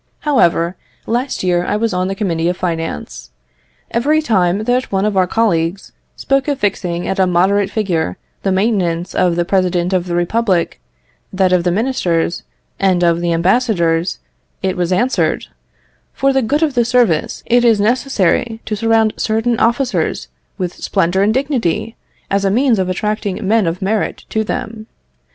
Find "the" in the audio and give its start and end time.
2.07-2.15, 8.41-8.51, 9.35-9.45, 10.07-10.15, 11.63-11.69, 13.21-13.31, 16.33-16.41, 16.73-16.83